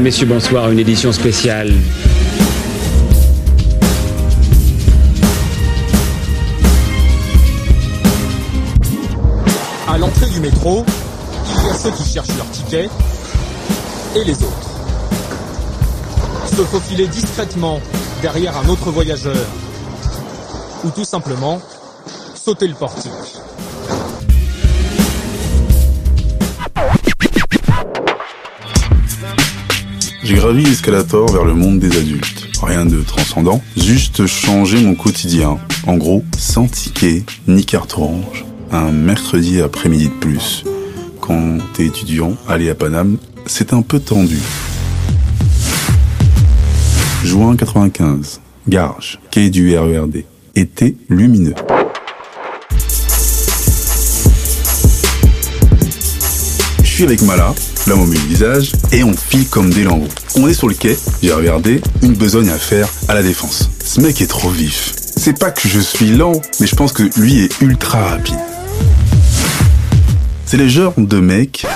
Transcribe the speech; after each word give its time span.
messieurs, 0.00 0.26
bonsoir. 0.26 0.70
Une 0.70 0.78
édition 0.78 1.12
spéciale. 1.12 1.72
À 9.88 9.98
l'entrée 9.98 10.26
du 10.26 10.40
métro, 10.40 10.84
il 11.56 11.66
y 11.66 11.70
a 11.70 11.74
ceux 11.74 11.90
qui 11.90 12.04
cherchent 12.04 12.36
leur 12.36 12.50
ticket 12.50 12.88
et 14.14 14.24
les 14.24 14.34
autres. 14.34 14.70
Se 16.46 16.62
faufiler 16.62 17.06
discrètement 17.08 17.80
derrière 18.22 18.56
un 18.58 18.68
autre 18.68 18.90
voyageur 18.90 19.46
ou 20.84 20.90
tout 20.90 21.04
simplement 21.04 21.60
sauter 22.34 22.68
le 22.68 22.74
portique. 22.74 23.12
J'ai 30.28 30.34
gravi 30.34 30.62
l'escalator 30.62 31.32
vers 31.32 31.46
le 31.46 31.54
monde 31.54 31.78
des 31.78 31.96
adultes. 31.96 32.48
Rien 32.62 32.84
de 32.84 33.00
transcendant, 33.00 33.62
juste 33.78 34.26
changer 34.26 34.78
mon 34.82 34.94
quotidien. 34.94 35.58
En 35.86 35.96
gros, 35.96 36.22
sans 36.36 36.66
ticket 36.66 37.22
ni 37.46 37.64
carte 37.64 37.94
orange. 37.96 38.44
Un 38.70 38.90
mercredi 38.92 39.62
après-midi 39.62 40.08
de 40.08 40.14
plus. 40.20 40.64
Quand 41.22 41.56
t'es 41.72 41.86
étudiant, 41.86 42.36
aller 42.46 42.68
à 42.68 42.74
Paname, 42.74 43.16
c'est 43.46 43.72
un 43.72 43.80
peu 43.80 44.00
tendu. 44.00 44.38
Juin 47.24 47.56
95. 47.56 48.42
Garges, 48.68 49.20
quai 49.30 49.48
du 49.48 49.78
RERD. 49.78 50.24
Été 50.54 50.94
lumineux. 51.08 51.54
Je 56.82 57.04
suis 57.04 57.04
avec 57.04 57.22
Mala, 57.22 57.54
l'homme 57.86 58.00
au 58.00 58.04
visage, 58.06 58.72
et 58.90 59.04
on 59.04 59.12
file 59.12 59.48
comme 59.48 59.70
des 59.70 59.84
lambeaux. 59.84 60.08
On 60.40 60.46
est 60.46 60.54
sur 60.54 60.68
le 60.68 60.74
quai, 60.74 60.96
j'ai 61.20 61.32
regardé, 61.32 61.80
une 62.00 62.14
besogne 62.14 62.48
à 62.50 62.58
faire 62.58 62.88
à 63.08 63.14
la 63.14 63.24
défense. 63.24 63.68
Ce 63.84 64.00
mec 64.00 64.20
est 64.20 64.28
trop 64.28 64.50
vif. 64.50 64.92
C'est 65.16 65.36
pas 65.36 65.50
que 65.50 65.68
je 65.68 65.80
suis 65.80 66.12
lent, 66.12 66.40
mais 66.60 66.68
je 66.68 66.76
pense 66.76 66.92
que 66.92 67.02
lui 67.20 67.40
est 67.42 67.60
ultra 67.60 68.04
rapide. 68.04 68.38
C'est 70.46 70.56
le 70.56 70.68
genre 70.68 70.94
de 70.96 71.18
mec 71.18 71.66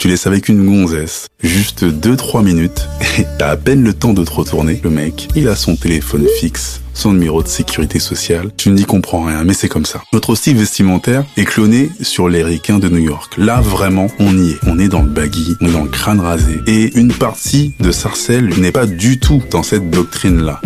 tu 0.00 0.08
laisses 0.08 0.26
avec 0.26 0.48
une 0.48 0.64
gonzesse. 0.64 1.26
Juste 1.42 1.84
2-3 1.84 2.42
minutes, 2.42 2.88
et 3.18 3.26
t'as 3.38 3.50
à 3.50 3.56
peine 3.56 3.84
le 3.84 3.92
temps 3.92 4.14
de 4.14 4.24
te 4.24 4.30
retourner. 4.30 4.80
Le 4.82 4.88
mec, 4.88 5.28
il 5.36 5.46
a 5.46 5.54
son 5.54 5.76
téléphone 5.76 6.26
fixe, 6.38 6.80
son 6.94 7.12
numéro 7.12 7.42
de 7.42 7.48
sécurité 7.48 7.98
sociale. 7.98 8.50
Tu 8.56 8.70
ne 8.70 8.76
dis 8.76 8.86
comprends 8.86 9.24
rien, 9.24 9.44
mais 9.44 9.52
c'est 9.52 9.68
comme 9.68 9.84
ça. 9.84 10.00
Notre 10.14 10.34
style 10.34 10.56
vestimentaire 10.56 11.24
est 11.36 11.44
cloné 11.44 11.90
sur 12.00 12.30
les 12.30 12.42
ricains 12.42 12.78
de 12.78 12.88
New 12.88 12.98
York. 12.98 13.34
Là, 13.36 13.60
vraiment, 13.60 14.06
on 14.18 14.38
y 14.38 14.52
est. 14.52 14.58
On 14.66 14.78
est 14.78 14.88
dans 14.88 15.02
le 15.02 15.10
baggy, 15.10 15.54
on 15.60 15.68
est 15.68 15.72
dans 15.72 15.84
le 15.84 15.90
crâne 15.90 16.20
rasé. 16.20 16.60
Et 16.66 16.96
une 16.98 17.12
partie 17.12 17.74
de 17.78 17.92
Sarcelles 17.92 18.54
n'est 18.58 18.72
pas 18.72 18.86
du 18.86 19.18
tout 19.18 19.42
dans 19.50 19.62
cette 19.62 19.90
doctrine-là. 19.90 20.62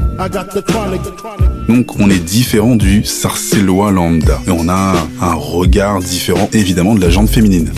Donc 1.68 1.98
on 1.98 2.08
est 2.08 2.20
différent 2.20 2.76
du 2.76 3.04
sarcellois 3.04 3.90
lambda. 3.90 4.40
Et 4.46 4.50
on 4.50 4.68
a 4.68 4.94
un 5.20 5.34
regard 5.34 5.98
différent 5.98 6.48
évidemment 6.52 6.94
de 6.94 7.00
la 7.00 7.10
jante 7.10 7.28
féminine. 7.28 7.72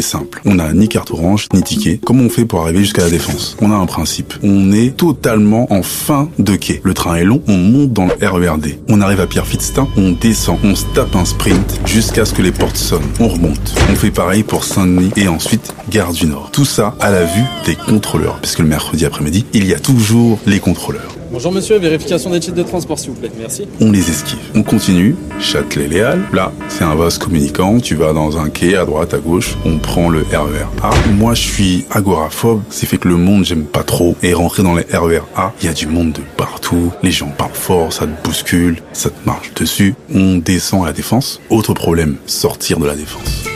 Simple. 0.00 0.40
On 0.44 0.58
a 0.58 0.72
ni 0.72 0.88
carte 0.88 1.10
orange, 1.10 1.48
ni 1.52 1.62
ticket. 1.62 2.00
Comment 2.04 2.24
on 2.24 2.28
fait 2.28 2.44
pour 2.44 2.62
arriver 2.62 2.80
jusqu'à 2.80 3.02
la 3.02 3.10
défense? 3.10 3.56
On 3.60 3.72
a 3.72 3.74
un 3.74 3.86
principe. 3.86 4.34
On 4.42 4.72
est 4.72 4.96
totalement 4.96 5.66
en 5.72 5.82
fin 5.82 6.28
de 6.38 6.56
quai. 6.56 6.80
Le 6.84 6.94
train 6.94 7.16
est 7.16 7.24
long, 7.24 7.42
on 7.48 7.56
monte 7.56 7.92
dans 7.92 8.06
le 8.06 8.14
RERD. 8.20 8.78
On 8.88 9.00
arrive 9.00 9.20
à 9.20 9.26
Pierre 9.26 9.46
Fitztin, 9.46 9.88
on 9.96 10.12
descend, 10.12 10.58
on 10.64 10.74
se 10.74 10.84
tape 10.94 11.14
un 11.16 11.24
sprint 11.24 11.80
jusqu'à 11.84 12.24
ce 12.24 12.32
que 12.32 12.42
les 12.42 12.52
portes 12.52 12.76
sonnent. 12.76 13.02
On 13.20 13.28
remonte. 13.28 13.74
On 13.90 13.96
fait 13.96 14.10
pareil 14.10 14.42
pour 14.42 14.64
Saint-Denis 14.64 15.10
et 15.16 15.28
ensuite 15.28 15.74
Gare 15.90 16.12
du 16.12 16.26
Nord. 16.26 16.50
Tout 16.52 16.64
ça 16.64 16.94
à 17.00 17.10
la 17.10 17.24
vue 17.24 17.44
des 17.66 17.74
contrôleurs. 17.74 18.38
Puisque 18.40 18.60
le 18.60 18.66
mercredi 18.66 19.04
après-midi, 19.04 19.46
il 19.52 19.66
y 19.66 19.74
a 19.74 19.78
toujours 19.78 20.38
les 20.46 20.60
contrôleurs. 20.60 21.17
Bonjour 21.30 21.52
monsieur, 21.52 21.78
vérification 21.78 22.30
des 22.30 22.40
titres 22.40 22.56
de 22.56 22.62
transport 22.62 22.98
s'il 22.98 23.10
vous 23.10 23.16
plaît, 23.16 23.30
merci. 23.38 23.66
on 23.80 23.92
les 23.92 24.08
esquive. 24.08 24.38
On 24.54 24.62
continue, 24.62 25.14
Châtelet-Léal. 25.40 26.22
Là, 26.32 26.52
c'est 26.68 26.84
un 26.84 26.94
vase 26.94 27.18
communicant. 27.18 27.80
Tu 27.80 27.96
vas 27.96 28.14
dans 28.14 28.38
un 28.38 28.48
quai 28.48 28.76
à 28.76 28.86
droite, 28.86 29.12
à 29.12 29.18
gauche. 29.18 29.56
On 29.66 29.76
prend 29.76 30.08
le 30.08 30.20
RER 30.22 30.66
A. 30.82 30.90
Moi, 31.18 31.34
je 31.34 31.42
suis 31.42 31.86
agoraphobe. 31.90 32.62
C'est 32.70 32.86
fait 32.86 32.96
que 32.96 33.08
le 33.08 33.16
monde, 33.16 33.44
j'aime 33.44 33.64
pas 33.64 33.82
trop. 33.82 34.16
Et 34.22 34.32
rentrer 34.32 34.62
dans 34.62 34.74
les 34.74 34.84
RER 34.90 35.20
A, 35.36 35.52
il 35.60 35.66
y 35.66 35.68
a 35.68 35.74
du 35.74 35.86
monde 35.86 36.12
de 36.12 36.22
partout. 36.38 36.92
Les 37.02 37.10
gens 37.10 37.28
parlent 37.28 37.50
fort, 37.52 37.92
ça 37.92 38.06
te 38.06 38.24
bouscule, 38.26 38.78
ça 38.94 39.10
te 39.10 39.26
marche 39.26 39.52
dessus. 39.54 39.94
On 40.14 40.38
descend 40.38 40.84
à 40.84 40.86
la 40.86 40.92
défense. 40.92 41.40
Autre 41.50 41.74
problème, 41.74 42.16
sortir 42.26 42.78
de 42.78 42.86
la 42.86 42.94
défense. 42.94 43.47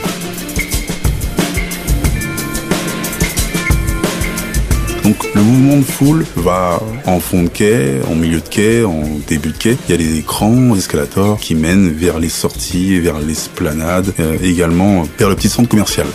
Donc 5.03 5.17
le 5.35 5.41
mouvement 5.41 5.77
de 5.77 5.83
foule 5.83 6.25
va 6.37 6.81
en 7.05 7.19
fond 7.19 7.43
de 7.43 7.49
quai, 7.49 7.99
en 8.09 8.15
milieu 8.15 8.39
de 8.39 8.47
quai, 8.47 8.85
en 8.85 9.03
début 9.27 9.49
de 9.49 9.57
quai. 9.57 9.77
Il 9.87 9.91
y 9.91 9.93
a 9.93 9.97
des 9.97 10.17
écrans, 10.19 10.73
des 10.73 10.79
escalators 10.79 11.39
qui 11.39 11.55
mènent 11.55 11.89
vers 11.89 12.19
les 12.19 12.29
sorties, 12.29 12.99
vers 12.99 13.19
l'esplanade, 13.19 14.13
euh, 14.19 14.37
également 14.41 15.03
vers 15.19 15.29
le 15.29 15.35
petit 15.35 15.49
centre 15.49 15.67
commercial. 15.67 16.07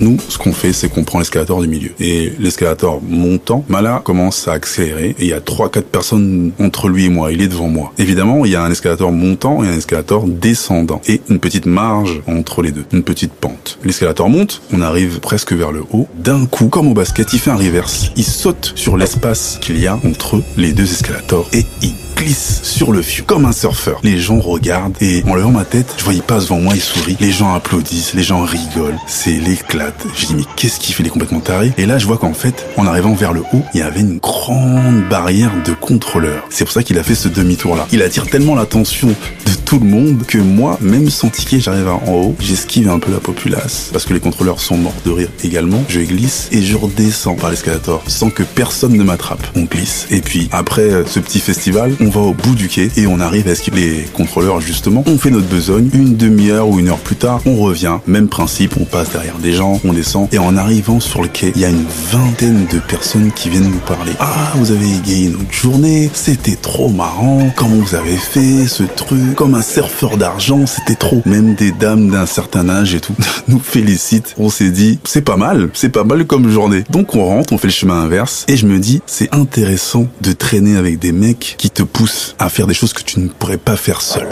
Nous, 0.00 0.18
ce 0.28 0.38
qu'on 0.38 0.52
fait, 0.52 0.72
c'est 0.72 0.88
qu'on 0.88 1.04
prend 1.04 1.18
l'escalator 1.18 1.60
du 1.60 1.68
milieu. 1.68 1.90
Et 2.00 2.32
l'escalator 2.38 3.00
montant, 3.02 3.64
Mala 3.68 4.02
commence 4.04 4.48
à 4.48 4.52
accélérer 4.52 5.10
et 5.18 5.22
il 5.22 5.26
y 5.28 5.32
a 5.32 5.40
trois, 5.40 5.70
quatre 5.70 5.86
personnes 5.86 6.52
entre 6.60 6.88
lui 6.88 7.04
et 7.06 7.08
moi. 7.08 7.32
Il 7.32 7.42
est 7.42 7.48
devant 7.48 7.68
moi. 7.68 7.92
Évidemment, 7.98 8.44
il 8.44 8.52
y 8.52 8.56
a 8.56 8.62
un 8.62 8.70
escalator 8.70 9.12
montant 9.12 9.62
et 9.62 9.68
un 9.68 9.76
escalator 9.76 10.26
descendant. 10.26 11.00
Et 11.06 11.20
une 11.28 11.38
petite 11.38 11.66
marge 11.66 12.22
entre 12.26 12.62
les 12.62 12.72
deux. 12.72 12.84
Une 12.92 13.02
petite 13.02 13.32
pente. 13.32 13.78
L'escalator 13.84 14.28
monte, 14.28 14.62
on 14.72 14.80
arrive 14.80 15.20
presque 15.20 15.52
vers 15.52 15.72
le 15.72 15.82
haut. 15.92 16.08
D'un 16.16 16.46
coup, 16.46 16.68
comme 16.68 16.88
au 16.88 16.94
basket, 16.94 17.32
il 17.32 17.38
fait 17.38 17.50
un 17.50 17.56
reverse. 17.56 18.10
Il 18.16 18.24
saute 18.24 18.72
sur 18.74 18.96
l'espace 18.96 19.58
qu'il 19.60 19.78
y 19.78 19.86
a 19.86 19.98
entre 20.04 20.42
les 20.56 20.72
deux 20.72 20.90
escalators 20.90 21.48
et 21.52 21.64
il 21.82 21.94
glisse 22.24 22.62
sur 22.62 22.90
le 22.90 23.02
fion 23.02 23.24
comme 23.26 23.44
un 23.44 23.52
surfeur. 23.52 24.00
Les 24.02 24.18
gens 24.18 24.40
regardent 24.40 24.96
et 25.02 25.22
en 25.28 25.34
levant 25.34 25.50
ma 25.50 25.64
tête, 25.64 25.94
je 25.98 26.04
vois 26.04 26.14
il 26.14 26.22
passe 26.22 26.44
devant 26.44 26.58
moi, 26.58 26.74
il 26.74 26.80
sourit. 26.80 27.16
Les 27.20 27.32
gens 27.32 27.52
applaudissent, 27.54 28.14
les 28.14 28.22
gens 28.22 28.42
rigolent. 28.42 28.98
C'est 29.06 29.32
l'éclate. 29.32 30.06
Je 30.16 30.26
dis 30.26 30.34
mais 30.34 30.44
qu'est-ce 30.56 30.80
qu'il 30.80 30.94
fait 30.94 31.02
Il 31.02 31.08
est 31.08 31.10
complètement 31.10 31.40
taré. 31.40 31.72
Et 31.76 31.84
là, 31.84 31.98
je 31.98 32.06
vois 32.06 32.16
qu'en 32.16 32.32
fait, 32.32 32.66
en 32.78 32.86
arrivant 32.86 33.12
vers 33.12 33.34
le 33.34 33.40
haut, 33.52 33.62
il 33.74 33.80
y 33.80 33.82
avait 33.82 34.00
une 34.00 34.18
grande 34.18 35.06
barrière 35.10 35.52
de 35.66 35.72
contrôleurs. 35.72 36.44
C'est 36.48 36.64
pour 36.64 36.72
ça 36.72 36.82
qu'il 36.82 36.98
a 36.98 37.02
fait 37.02 37.14
ce 37.14 37.28
demi-tour 37.28 37.76
là. 37.76 37.86
Il 37.92 38.00
attire 38.00 38.26
tellement 38.26 38.54
l'attention 38.54 39.08
de 39.08 39.52
tout 39.66 39.78
le 39.78 39.86
monde 39.86 40.24
que 40.26 40.38
moi, 40.38 40.78
même 40.80 41.10
sans 41.10 41.28
ticket, 41.28 41.60
j'arrive 41.60 41.88
en 41.88 42.02
haut, 42.08 42.34
j'esquive 42.40 42.88
un 42.88 42.98
peu 42.98 43.12
la 43.12 43.20
populace 43.20 43.90
parce 43.92 44.06
que 44.06 44.14
les 44.14 44.20
contrôleurs 44.20 44.60
sont 44.60 44.78
morts 44.78 44.94
de 45.04 45.10
rire 45.10 45.28
également. 45.42 45.82
Je 45.88 46.00
glisse 46.00 46.48
et 46.52 46.62
je 46.62 46.76
redescends 46.76 47.34
par 47.34 47.50
l'escalator 47.50 48.02
sans 48.06 48.30
que 48.30 48.42
personne 48.42 48.96
ne 48.96 49.04
m'attrape. 49.04 49.46
On 49.56 49.64
glisse 49.64 50.06
et 50.10 50.20
puis 50.20 50.48
après 50.52 51.04
ce 51.06 51.20
petit 51.20 51.40
festival, 51.40 51.92
on 52.00 52.13
va 52.14 52.20
au 52.20 52.32
bout 52.32 52.54
du 52.54 52.68
quai 52.68 52.90
et 52.96 53.08
on 53.08 53.18
arrive 53.18 53.48
à 53.48 53.52
esquiver 53.52 53.80
les 53.80 54.02
contrôleurs 54.04 54.60
justement. 54.60 55.02
On 55.06 55.18
fait 55.18 55.30
notre 55.30 55.48
besogne, 55.48 55.90
une 55.92 56.16
demi-heure 56.16 56.68
ou 56.68 56.78
une 56.78 56.88
heure 56.88 56.98
plus 56.98 57.16
tard, 57.16 57.40
on 57.44 57.56
revient, 57.56 57.98
même 58.06 58.28
principe, 58.28 58.76
on 58.80 58.84
passe 58.84 59.10
derrière 59.10 59.38
des 59.38 59.52
gens, 59.52 59.80
on 59.84 59.92
descend 59.92 60.28
et 60.32 60.38
en 60.38 60.56
arrivant 60.56 61.00
sur 61.00 61.22
le 61.22 61.28
quai, 61.28 61.52
il 61.56 61.60
y 61.60 61.64
a 61.64 61.70
une 61.70 61.84
vingtaine 62.12 62.66
de 62.72 62.78
personnes 62.78 63.32
qui 63.32 63.48
viennent 63.48 63.68
nous 63.68 63.80
parler. 63.80 64.12
Ah, 64.20 64.52
vous 64.54 64.70
avez 64.70 64.86
égayé 64.96 65.28
notre 65.28 65.52
journée, 65.52 66.08
c'était 66.14 66.54
trop 66.54 66.88
marrant, 66.88 67.50
comment 67.56 67.76
vous 67.76 67.96
avez 67.96 68.16
fait 68.16 68.68
ce 68.68 68.84
truc, 68.84 69.34
comme 69.34 69.56
un 69.56 69.62
surfeur 69.62 70.16
d'argent, 70.16 70.66
c'était 70.66 70.94
trop. 70.94 71.20
Même 71.26 71.56
des 71.56 71.72
dames 71.72 72.10
d'un 72.10 72.26
certain 72.26 72.68
âge 72.68 72.94
et 72.94 73.00
tout 73.00 73.16
nous 73.48 73.58
félicitent. 73.58 74.36
On 74.38 74.50
s'est 74.50 74.70
dit, 74.70 75.00
c'est 75.04 75.22
pas 75.22 75.36
mal, 75.36 75.68
c'est 75.74 75.88
pas 75.88 76.04
mal 76.04 76.26
comme 76.26 76.48
journée. 76.48 76.84
Donc 76.90 77.16
on 77.16 77.24
rentre, 77.24 77.52
on 77.52 77.58
fait 77.58 77.68
le 77.68 77.72
chemin 77.72 78.02
inverse 78.02 78.44
et 78.46 78.56
je 78.56 78.66
me 78.66 78.78
dis, 78.78 79.02
c'est 79.06 79.34
intéressant 79.34 80.06
de 80.20 80.32
traîner 80.32 80.76
avec 80.76 81.00
des 81.00 81.10
mecs 81.10 81.56
qui 81.58 81.70
te 81.70 81.82
poussent 81.82 82.03
à 82.38 82.48
faire 82.48 82.66
des 82.66 82.74
choses 82.74 82.92
que 82.92 83.02
tu 83.02 83.20
ne 83.20 83.28
pourrais 83.28 83.58
pas 83.58 83.76
faire 83.76 84.00
seul. 84.00 84.28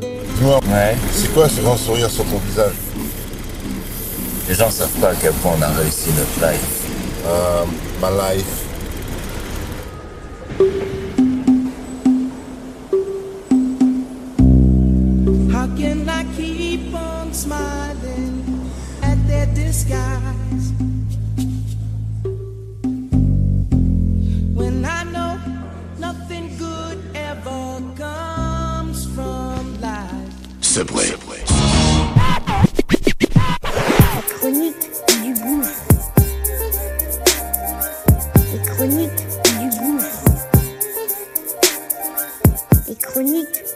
Dis-moi, 0.00 0.60
Ouais, 0.68 0.96
c'est 1.12 1.32
quoi 1.32 1.48
ce 1.48 1.60
grand 1.60 1.76
sourire 1.76 2.10
sur 2.10 2.24
ton 2.24 2.38
visage? 2.38 2.72
Les 4.48 4.54
gens 4.54 4.70
savent 4.70 4.88
pas 5.00 5.10
à 5.10 5.14
quel 5.14 5.32
point 5.34 5.52
on 5.58 5.62
a 5.62 5.68
réussi 5.68 6.08
notre 6.10 6.50
life. 6.50 6.60
Euh, 7.26 7.64
ma 8.00 8.10
life. 8.34 8.44
Life? 30.76 31.10
Subway. 31.10 31.40
chronique 34.38 34.90
du 35.22 35.34
gouffre. 35.34 35.84
Les 38.52 38.60
chroniques 38.70 39.26
du 39.58 39.68
gouffre. 39.78 40.24
Les 42.86 42.94
chroniques. 42.96 43.69